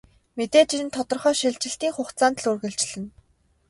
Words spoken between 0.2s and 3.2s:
Мэдээж энэ нь тодорхой шилжилтийн хугацаанд л үргэлжилнэ.